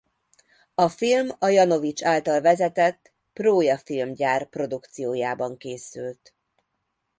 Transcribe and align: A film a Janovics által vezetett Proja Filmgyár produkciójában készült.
A 0.75 0.89
film 0.89 1.29
a 1.39 1.47
Janovics 1.47 2.03
által 2.03 2.41
vezetett 2.41 3.13
Proja 3.33 3.77
Filmgyár 3.77 4.49
produkciójában 4.49 5.57
készült. 5.57 6.35